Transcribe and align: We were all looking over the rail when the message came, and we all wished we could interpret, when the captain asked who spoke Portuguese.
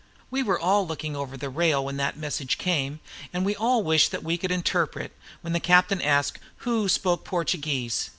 We 0.31 0.41
were 0.41 0.59
all 0.59 0.87
looking 0.87 1.15
over 1.15 1.37
the 1.37 1.51
rail 1.51 1.85
when 1.85 1.97
the 1.97 2.11
message 2.15 2.57
came, 2.57 3.01
and 3.31 3.45
we 3.45 3.55
all 3.55 3.83
wished 3.83 4.11
we 4.23 4.35
could 4.35 4.49
interpret, 4.49 5.15
when 5.41 5.53
the 5.53 5.59
captain 5.59 6.01
asked 6.01 6.39
who 6.65 6.89
spoke 6.89 7.23
Portuguese. 7.23 8.09